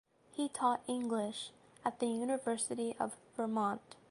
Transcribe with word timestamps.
He 0.31 0.49
taught 0.49 0.81
English 0.87 1.51
at 1.85 1.99
the 1.99 2.07
University 2.07 2.95
of 2.99 3.17
Vermont. 3.37 3.97